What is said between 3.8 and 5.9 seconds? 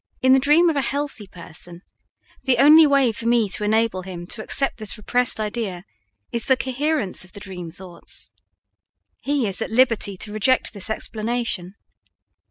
him to accept this repressed idea